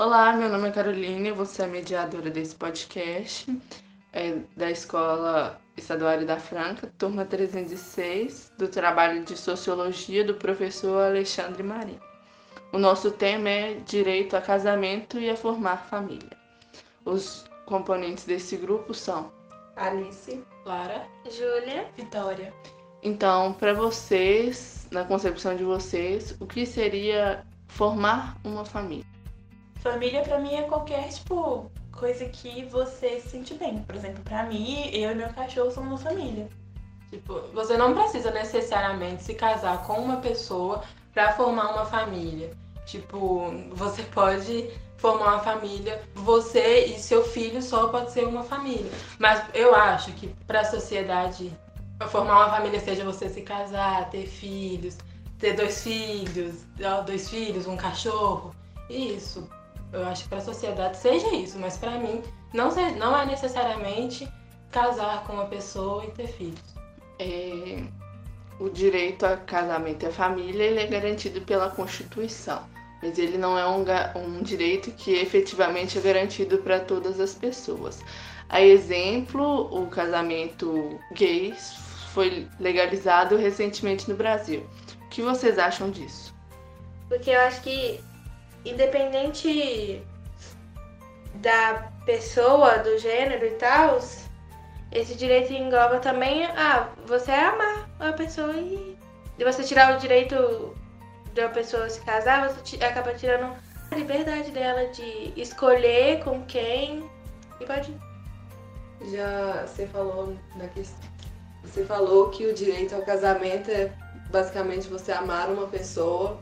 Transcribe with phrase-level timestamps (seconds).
[0.00, 3.54] Olá, meu nome é Caroline, vou ser a mediadora desse podcast
[4.14, 11.62] é, da Escola Estadual da Franca, turma 306, do trabalho de Sociologia do professor Alexandre
[11.62, 11.98] Marim.
[12.72, 16.30] O nosso tema é Direito a Casamento e a Formar Família.
[17.04, 19.30] Os componentes desse grupo são
[19.76, 22.54] Alice, Lara, Júlia, Vitória.
[23.02, 29.09] Então, para vocês, na concepção de vocês, o que seria formar uma família?
[29.80, 33.78] Família para mim é qualquer tipo coisa que você se sente bem.
[33.82, 36.48] Por exemplo, para mim, eu e meu cachorro somos família.
[37.10, 40.82] Tipo, você não precisa necessariamente se casar com uma pessoa
[41.12, 42.50] para formar uma família.
[42.86, 48.90] Tipo, você pode formar uma família, você e seu filho só pode ser uma família.
[49.18, 51.52] Mas eu acho que para a sociedade
[52.08, 54.96] formar uma família seja você se casar, ter filhos,
[55.38, 56.64] ter dois filhos,
[57.06, 58.54] dois filhos, um cachorro.
[58.88, 59.48] Isso.
[59.92, 62.22] Eu acho que para a sociedade seja isso, mas para mim
[62.54, 64.28] não, não é necessariamente
[64.70, 66.60] casar com uma pessoa e ter filhos.
[67.18, 67.82] É,
[68.58, 72.62] o direito a casamento e a família ele é garantido pela Constituição
[73.02, 73.84] mas ele não é um,
[74.18, 78.02] um direito que efetivamente é garantido para todas as pessoas.
[78.48, 81.54] A exemplo, o casamento gay
[82.12, 84.66] foi legalizado recentemente no Brasil.
[85.06, 86.34] O que vocês acham disso?
[87.08, 88.00] Porque eu acho que,
[88.64, 90.02] independente
[91.34, 93.98] da pessoa, do gênero e tal,
[94.92, 98.98] esse direito engloba também ah, você amar a pessoa e
[99.38, 100.74] de você tirar o direito
[101.38, 103.54] uma pessoa se casar, você acaba tirando
[103.90, 107.08] a liberdade dela de escolher com quem
[107.60, 107.94] e pode.
[109.10, 111.08] Já você falou na questão.
[111.64, 113.92] Você falou que o direito ao casamento é
[114.30, 116.40] basicamente você amar uma pessoa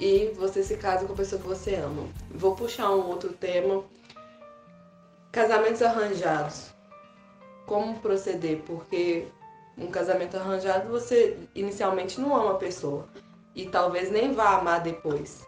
[0.00, 2.08] e você se casa com a pessoa que você ama.
[2.30, 3.84] Vou puxar um outro tema.
[5.30, 6.70] Casamentos arranjados.
[7.66, 8.62] Como proceder?
[8.66, 9.26] Porque
[9.76, 13.06] um casamento arranjado você inicialmente não ama a pessoa
[13.54, 15.46] e talvez nem vá amar depois.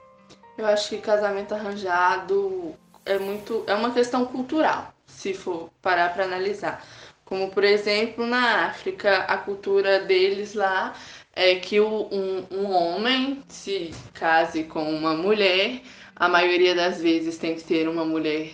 [0.58, 2.74] Eu acho que casamento arranjado
[3.06, 6.84] é muito é uma questão cultural, se for parar para analisar.
[7.24, 10.94] Como por exemplo na África, a cultura deles lá
[11.34, 15.80] é que o, um, um homem se case com uma mulher,
[16.14, 18.52] a maioria das vezes tem que ser uma mulher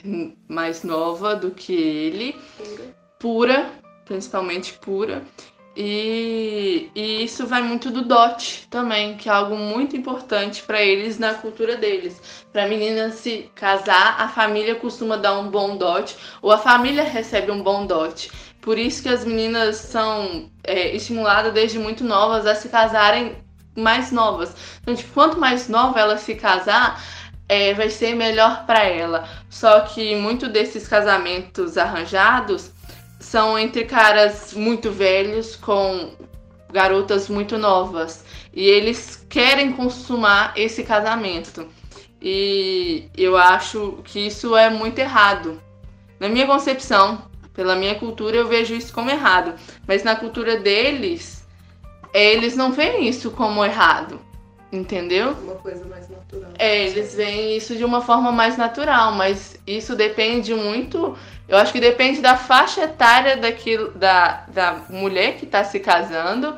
[0.49, 2.37] mais nova do que ele,
[3.19, 3.71] pura,
[4.05, 5.25] principalmente pura,
[5.81, 11.21] e, e, isso vai muito do dote também, que é algo muito importante para eles
[11.21, 12.21] na cultura deles.
[12.53, 17.05] Para a menina se casar, a família costuma dar um bom dote, ou a família
[17.05, 18.28] recebe um bom dote.
[18.60, 23.36] Por isso que as meninas são é, estimuladas desde muito novas a se casarem
[23.76, 24.54] mais novas.
[24.82, 27.02] Então, tipo, quanto mais nova ela se casar,
[27.48, 29.28] é, vai ser melhor para ela.
[29.48, 32.70] Só que muito desses casamentos arranjados
[33.19, 36.12] são entre caras muito velhos com
[36.70, 41.66] garotas muito novas e eles querem consumar esse casamento.
[42.20, 45.62] E eu acho que isso é muito errado.
[46.19, 47.28] Na minha concepção,
[47.58, 49.52] pela minha cultura, eu vejo isso como errado.
[49.84, 51.44] Mas na cultura deles,
[52.14, 54.20] eles não veem isso como errado.
[54.70, 55.32] Entendeu?
[55.42, 56.52] Uma coisa mais natural.
[56.56, 61.19] É, eles veem isso de uma forma mais natural, mas isso depende muito.
[61.48, 66.56] Eu acho que depende da faixa etária daquilo, da, da mulher que está se casando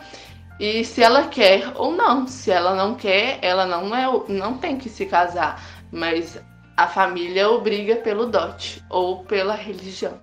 [0.59, 2.27] e se ela quer ou não.
[2.27, 5.65] Se ela não quer, ela não, é, não tem que se casar.
[5.91, 6.39] Mas
[6.77, 10.21] a família obriga pelo dote ou pela religião.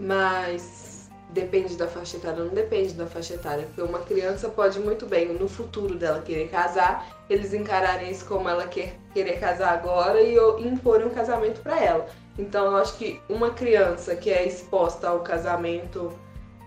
[0.00, 5.06] Mas depende da faixa etária, não depende da faixa etária, porque uma criança pode muito
[5.06, 10.20] bem, no futuro dela querer casar, eles encararem isso como ela quer querer casar agora
[10.20, 10.34] e
[10.66, 12.08] imporem um casamento para ela.
[12.38, 16.12] Então eu acho que uma criança que é exposta ao casamento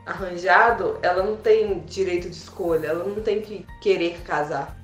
[0.05, 4.77] arranjado, ela não tem direito de escolha, ela não tem que querer casar.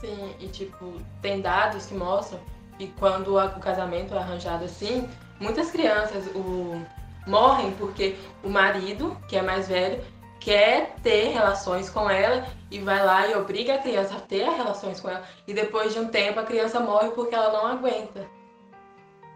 [0.00, 2.40] Sim, e tipo, tem dados que mostram
[2.76, 5.08] que quando o casamento é arranjado assim,
[5.38, 6.82] muitas crianças, o
[7.26, 10.02] morrem porque o marido, que é mais velho,
[10.40, 15.00] quer ter relações com ela e vai lá e obriga a criança a ter relações
[15.00, 15.24] com ela.
[15.46, 18.26] E depois de um tempo a criança morre porque ela não aguenta.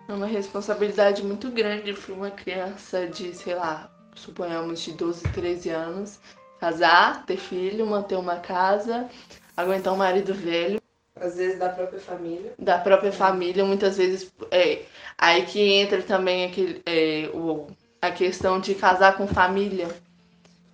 [0.09, 5.71] É uma responsabilidade muito grande para uma criança de, sei lá, suponhamos de 12, 13
[5.71, 6.21] anos,
[6.61, 9.09] casar, ter filho, manter uma casa,
[9.57, 10.81] aguentar um marido velho.
[11.21, 12.53] Às vezes da própria família.
[12.59, 14.31] Da própria família, muitas vezes.
[14.51, 14.83] É,
[15.17, 17.67] aí que entra também aquele, é, o,
[18.03, 19.89] a questão de casar com família.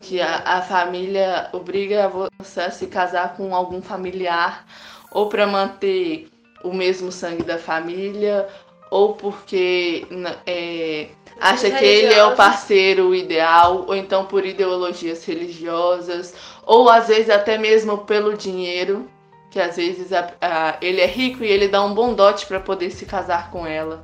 [0.01, 4.67] Que a, a família obriga você a se casar com algum familiar,
[5.13, 6.29] ou para manter
[6.65, 8.49] o mesmo sangue da família,
[8.91, 10.07] ou porque
[10.45, 11.09] é,
[11.41, 16.35] acha que ele é o parceiro ideal, ou então por ideologias religiosas,
[16.67, 19.09] ou às vezes até mesmo pelo dinheiro,
[19.53, 22.59] que às vezes a, a, ele é rico e ele dá um bom dote para
[22.59, 24.03] poder se casar com ela.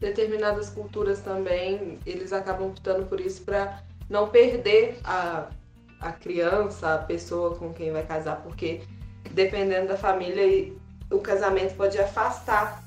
[0.00, 5.48] Determinadas culturas também, eles acabam optando por isso para não perder a,
[6.00, 8.80] a criança, a pessoa com quem vai casar, porque
[9.32, 10.72] dependendo da família,
[11.10, 12.82] o casamento pode afastar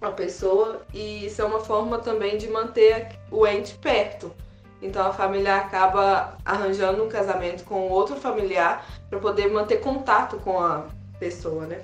[0.00, 4.32] a pessoa e isso é uma forma também de manter o ente perto.
[4.80, 10.60] Então a família acaba arranjando um casamento com outro familiar para poder manter contato com
[10.60, 10.86] a
[11.24, 11.80] pessoa, né?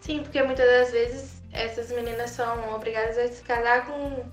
[0.00, 4.24] Sim, porque muitas das vezes essas meninas são obrigadas a se casar com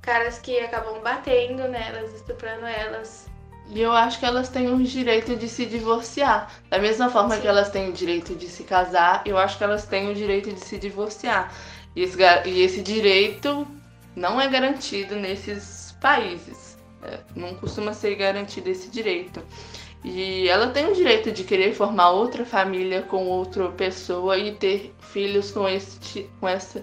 [0.00, 3.30] caras que acabam batendo nelas, estuprando elas.
[3.68, 6.50] E eu acho que elas têm o direito de se divorciar.
[6.68, 7.42] Da mesma forma Sim.
[7.42, 10.52] que elas têm o direito de se casar, eu acho que elas têm o direito
[10.52, 11.54] de se divorciar.
[11.94, 13.66] E esse, e esse direito
[14.16, 16.76] não é garantido nesses países.
[17.04, 19.40] É, não costuma ser garantido esse direito.
[20.04, 24.92] E ela tem o direito de querer formar outra família com outra pessoa e ter
[25.00, 26.82] filhos com, esse, com essa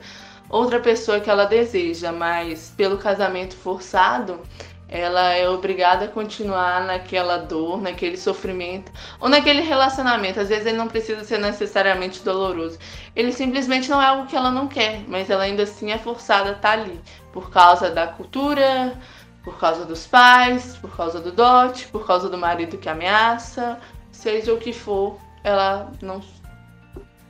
[0.50, 4.40] outra pessoa que ela deseja, mas pelo casamento forçado,
[4.88, 10.40] ela é obrigada a continuar naquela dor, naquele sofrimento ou naquele relacionamento.
[10.40, 12.80] Às vezes ele não precisa ser necessariamente doloroso.
[13.16, 16.50] Ele simplesmente não é algo que ela não quer, mas ela ainda assim é forçada
[16.50, 17.00] a estar ali
[17.32, 18.98] por causa da cultura,
[19.44, 23.80] por causa dos pais, por causa do dote, por causa do marido que ameaça,
[24.12, 26.22] seja o que for, ela não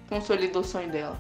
[0.10, 1.18] consolida o sonho dela.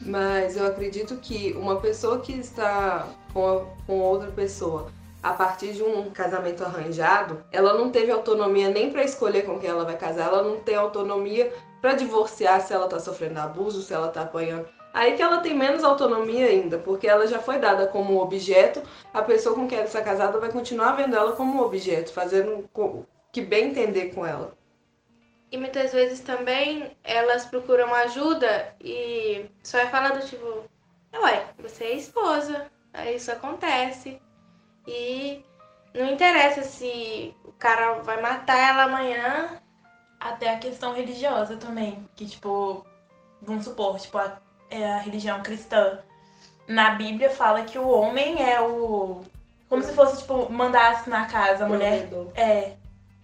[0.00, 4.90] Mas eu acredito que uma pessoa que está com, a, com outra pessoa
[5.22, 9.70] a partir de um casamento arranjado, ela não teve autonomia nem para escolher com quem
[9.70, 11.50] ela vai casar, ela não tem autonomia
[11.80, 14.66] para divorciar se ela tá sofrendo abuso, se ela tá apanhando.
[14.94, 18.80] Aí que ela tem menos autonomia ainda, porque ela já foi dada como objeto,
[19.12, 23.04] a pessoa com quem ela está casada vai continuar vendo ela como objeto, fazendo o
[23.32, 24.56] que bem entender com ela.
[25.50, 30.64] E muitas vezes também elas procuram ajuda e só é falado tipo,
[31.12, 34.22] ué, você é esposa, aí isso acontece.
[34.86, 35.44] E
[35.92, 39.60] não interessa se o cara vai matar ela amanhã.
[40.20, 42.08] Até a questão religiosa também.
[42.16, 42.84] Que, tipo,
[43.42, 44.40] vamos supor, tipo, a,
[44.74, 45.98] é a religião cristã.
[46.66, 49.22] Na Bíblia fala que o homem é o.
[49.68, 51.64] Como se fosse, tipo, mandasse na casa.
[51.64, 52.08] A mulher.
[52.34, 52.72] É.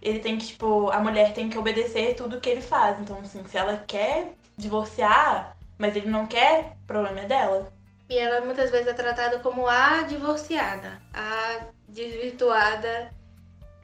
[0.01, 2.99] Ele tem que, tipo, a mulher tem que obedecer tudo que ele faz.
[2.99, 7.71] Então, assim, se ela quer divorciar, mas ele não quer, o problema é dela.
[8.09, 13.09] E ela muitas vezes é tratada como a divorciada, a desvirtuada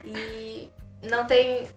[0.04, 0.70] e
[1.02, 1.68] não tem.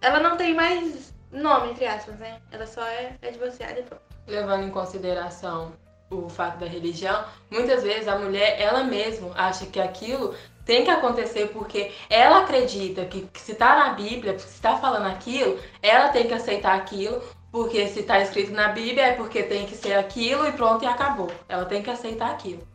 [0.00, 2.40] Ela não tem mais nome, entre aspas, né?
[2.50, 4.09] Ela só é, é divorciada e pronto.
[4.26, 5.72] Levando em consideração
[6.10, 10.34] o fato da religião, muitas vezes a mulher, ela mesma, acha que aquilo
[10.64, 15.06] tem que acontecer porque ela acredita que, que se tá na Bíblia, se está falando
[15.06, 19.66] aquilo, ela tem que aceitar aquilo, porque se está escrito na Bíblia é porque tem
[19.66, 21.30] que ser aquilo e pronto e acabou.
[21.48, 22.66] Ela tem que aceitar aquilo.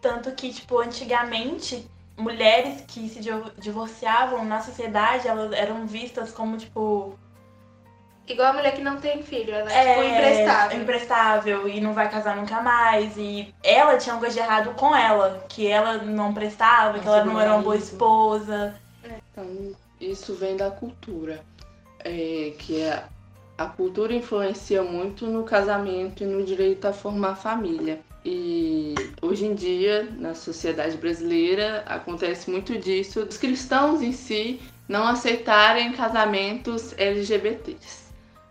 [0.00, 3.20] Tanto que, tipo, antigamente, mulheres que se
[3.58, 7.18] divorciavam na sociedade, elas eram vistas como, tipo.
[8.30, 10.80] Igual a mulher que não tem filho, ela é, tipo imprestável.
[10.80, 13.16] Imprestável e não vai casar nunca mais.
[13.16, 17.24] E ela tinha algo de errado com ela, que ela não prestava, Nossa, que ela
[17.24, 18.74] não era uma boa esposa.
[19.04, 21.40] Então, isso vem da cultura.
[22.04, 23.02] É, que é
[23.58, 28.00] a cultura influencia muito no casamento e no direito a formar família.
[28.24, 35.06] E hoje em dia, na sociedade brasileira, acontece muito disso, os cristãos em si não
[35.06, 38.09] aceitarem casamentos LGBTs.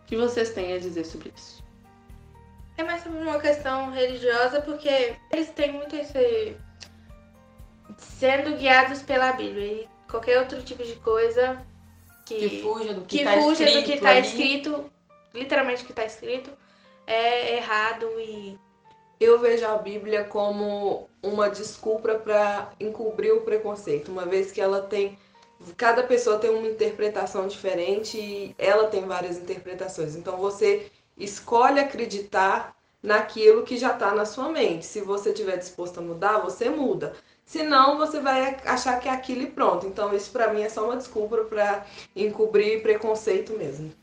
[0.10, 1.64] O que vocês têm a dizer sobre isso?
[2.78, 6.58] É mais sobre uma questão religiosa, porque eles têm muito esse.
[7.96, 9.84] sendo guiados pela Bíblia.
[9.84, 11.64] E qualquer outro tipo de coisa
[12.26, 14.92] que, que fuja do que, que, tá fuja escrito do que está escrito
[15.32, 16.50] literalmente o que está escrito,
[17.06, 18.58] é errado e.
[19.20, 24.82] Eu vejo a Bíblia como uma desculpa para encobrir o preconceito, uma vez que ela
[24.82, 25.20] tem.
[25.76, 30.16] Cada pessoa tem uma interpretação diferente e ela tem várias interpretações.
[30.16, 34.86] Então você escolhe acreditar naquilo que já está na sua mente.
[34.86, 37.14] Se você estiver disposto a mudar, você muda.
[37.46, 39.86] Senão você vai achar que é aquilo e pronto.
[39.86, 41.86] Então isso para mim é só uma desculpa para
[42.16, 43.94] encobrir preconceito mesmo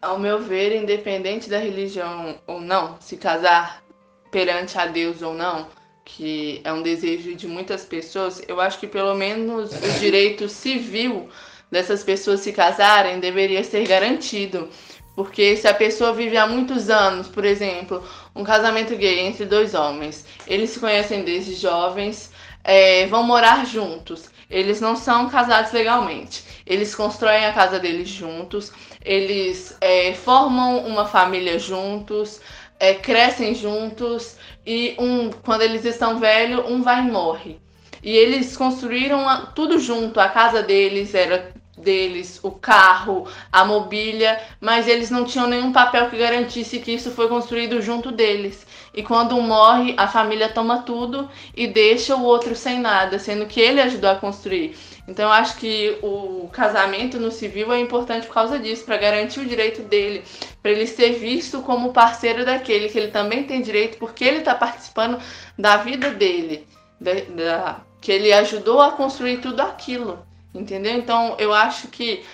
[0.00, 3.82] ao meu ver, independente da religião ou não, se casar
[4.30, 5.68] perante a Deus ou não,
[6.16, 11.28] que é um desejo de muitas pessoas, eu acho que pelo menos o direito civil
[11.70, 14.68] dessas pessoas se casarem deveria ser garantido,
[15.14, 18.02] Porque se a pessoa vive há muitos anos, por exemplo,
[18.34, 22.30] um casamento gay entre dois homens, eles se conhecem desde jovens,
[22.64, 24.30] é, vão morar juntos.
[24.48, 26.44] Eles não são casados legalmente.
[26.66, 28.72] Eles constroem a casa deles juntos,
[29.04, 32.40] eles é, formam uma família juntos,
[32.78, 34.36] é, crescem juntos
[34.66, 37.58] e um, quando eles estão velhos, um vai e morre.
[38.02, 44.86] E eles construíram tudo junto, a casa deles era deles, o carro, a mobília, mas
[44.86, 48.66] eles não tinham nenhum papel que garantisse que isso foi construído junto deles.
[48.92, 53.46] E quando um morre, a família toma tudo e deixa o outro sem nada, sendo
[53.46, 54.76] que ele ajudou a construir.
[55.06, 59.40] Então eu acho que o casamento no civil é importante por causa disso, para garantir
[59.40, 60.22] o direito dele,
[60.62, 64.54] para ele ser visto como parceiro daquele que ele também tem direito, porque ele está
[64.54, 65.18] participando
[65.58, 66.66] da vida dele,
[67.00, 70.29] da, da, que ele ajudou a construir tudo aquilo.
[70.54, 70.94] Entendeu?
[70.94, 72.24] Então eu acho que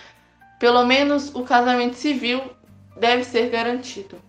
[0.59, 2.43] pelo menos o casamento civil
[2.97, 4.21] deve ser garantido.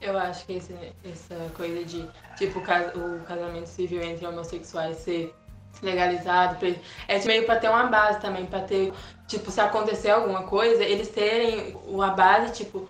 [0.00, 0.74] Eu acho que esse,
[1.04, 5.34] essa coisa de, tipo, o casamento civil entre homossexuais ser
[5.82, 6.64] legalizado,
[7.06, 8.92] é meio para ter uma base também, para ter,
[9.26, 12.88] tipo, se acontecer alguma coisa, eles terem uma base, tipo,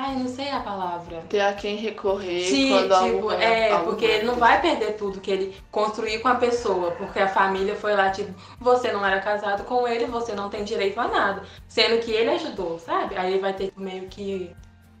[0.00, 1.24] Ai, não sei a palavra.
[1.28, 4.92] Ter a quem recorrer Sim, quando tipo, algo, é, algo porque ele não vai perder
[4.92, 9.04] tudo que ele construiu com a pessoa, porque a família foi lá, tipo, você não
[9.04, 11.42] era casado com ele, você não tem direito a nada.
[11.66, 13.16] Sendo que ele ajudou, sabe?
[13.16, 14.54] Aí ele vai ter meio que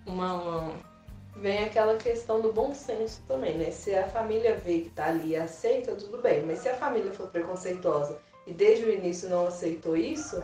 [0.04, 0.72] uma, uma...
[1.36, 3.70] Vem aquela questão do bom senso também, né?
[3.70, 6.42] Se a família vê que tá ali e aceita, tudo bem.
[6.44, 10.42] Mas se a família for preconceituosa e desde o início não aceitou isso,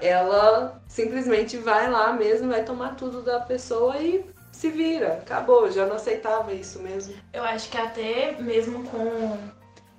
[0.00, 5.14] ela simplesmente vai lá mesmo, vai tomar tudo da pessoa e se vira.
[5.14, 7.14] Acabou, já não aceitava isso mesmo.
[7.32, 9.38] Eu acho que até mesmo com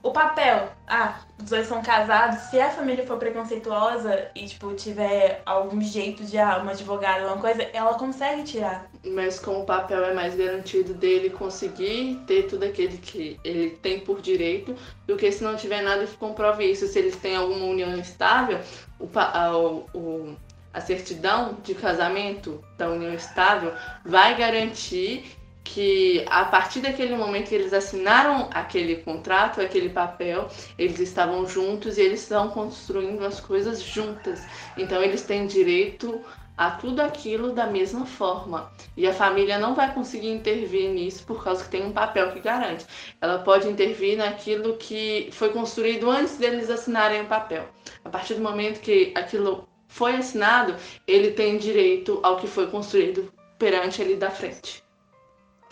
[0.02, 0.70] o papel.
[0.88, 2.40] Ah, os dois são casados.
[2.50, 7.42] Se a família for preconceituosa e, tipo, tiver algum jeito de ah, uma advogada, alguma
[7.42, 8.90] coisa, ela consegue tirar.
[9.06, 14.00] Mas com o papel é mais garantido dele conseguir ter tudo aquele que ele tem
[14.00, 14.76] por direito,
[15.06, 16.88] do que se não tiver nada que comprove isso.
[16.88, 18.60] Se eles têm alguma união estável,
[19.00, 20.36] o, a, o,
[20.74, 23.74] a certidão de casamento da união estável
[24.06, 25.39] vai garantir
[25.74, 30.48] que a partir daquele momento que eles assinaram aquele contrato, aquele papel,
[30.78, 34.42] eles estavam juntos e eles estão construindo as coisas juntas.
[34.76, 36.22] Então eles têm direito
[36.58, 38.72] a tudo aquilo da mesma forma.
[38.98, 42.40] E a família não vai conseguir intervir nisso por causa que tem um papel que
[42.40, 42.86] garante.
[43.22, 47.70] Ela pode intervir naquilo que foi construído antes deles assinarem o papel.
[48.04, 53.32] A partir do momento que aquilo foi assinado, ele tem direito ao que foi construído
[53.60, 54.89] perante ele da frente.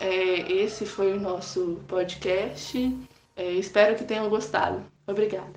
[0.00, 2.96] É, esse foi o nosso podcast.
[3.36, 4.82] É, espero que tenham gostado.
[5.06, 5.46] Obrigada.